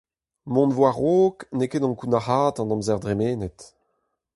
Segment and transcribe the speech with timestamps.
[0.53, 3.59] Mont war-raok n'eo ket ankounac'haat an amzer dremenet.